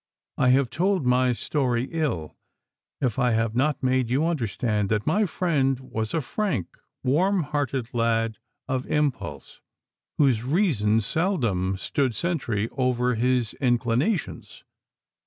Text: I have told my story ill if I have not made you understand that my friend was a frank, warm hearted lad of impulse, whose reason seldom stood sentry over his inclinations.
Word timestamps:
I 0.39 0.49
have 0.49 0.71
told 0.71 1.05
my 1.05 1.31
story 1.31 1.87
ill 1.91 2.35
if 3.01 3.19
I 3.19 3.33
have 3.33 3.53
not 3.53 3.83
made 3.83 4.09
you 4.09 4.25
understand 4.25 4.89
that 4.89 5.05
my 5.05 5.27
friend 5.27 5.79
was 5.79 6.15
a 6.15 6.21
frank, 6.21 6.75
warm 7.03 7.43
hearted 7.43 7.93
lad 7.93 8.39
of 8.67 8.87
impulse, 8.87 9.61
whose 10.17 10.43
reason 10.43 11.01
seldom 11.01 11.77
stood 11.77 12.15
sentry 12.15 12.67
over 12.71 13.13
his 13.13 13.53
inclinations. 13.61 14.63